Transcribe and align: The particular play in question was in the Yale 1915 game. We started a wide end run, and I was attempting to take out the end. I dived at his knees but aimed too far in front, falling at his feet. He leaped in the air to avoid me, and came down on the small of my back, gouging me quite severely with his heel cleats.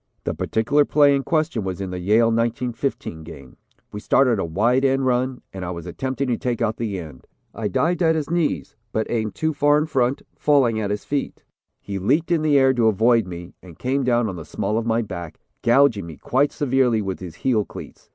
The 0.23 0.33
particular 0.33 0.83
play 0.83 1.15
in 1.15 1.21
question 1.21 1.63
was 1.63 1.79
in 1.79 1.91
the 1.91 1.99
Yale 1.99 2.31
1915 2.31 3.21
game. 3.23 3.57
We 3.91 3.99
started 3.99 4.39
a 4.39 4.45
wide 4.45 4.83
end 4.83 5.05
run, 5.05 5.43
and 5.53 5.63
I 5.63 5.69
was 5.69 5.85
attempting 5.85 6.27
to 6.29 6.37
take 6.39 6.59
out 6.59 6.77
the 6.77 6.97
end. 6.97 7.27
I 7.53 7.67
dived 7.67 8.01
at 8.01 8.15
his 8.15 8.27
knees 8.27 8.75
but 8.91 9.05
aimed 9.11 9.35
too 9.35 9.53
far 9.53 9.77
in 9.77 9.85
front, 9.85 10.23
falling 10.35 10.79
at 10.79 10.89
his 10.89 11.05
feet. 11.05 11.43
He 11.79 11.99
leaped 11.99 12.31
in 12.31 12.41
the 12.41 12.57
air 12.57 12.73
to 12.73 12.87
avoid 12.87 13.27
me, 13.27 13.53
and 13.61 13.77
came 13.77 14.03
down 14.03 14.27
on 14.27 14.37
the 14.37 14.43
small 14.43 14.79
of 14.79 14.87
my 14.87 15.03
back, 15.03 15.39
gouging 15.61 16.07
me 16.07 16.17
quite 16.17 16.51
severely 16.51 17.03
with 17.03 17.19
his 17.19 17.35
heel 17.35 17.63
cleats. 17.63 18.09